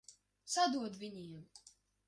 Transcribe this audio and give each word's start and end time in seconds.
Sadod 0.53 0.97
viņiem! 1.03 1.47